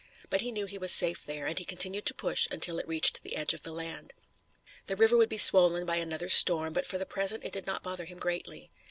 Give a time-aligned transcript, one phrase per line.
[0.31, 3.21] But he knew he was safe there, and he continued to push until it reached
[3.21, 4.15] the edge of the land.
[4.87, 7.83] The river would be swollen by another storm, but for the present it did not
[7.83, 8.71] bother him greatly.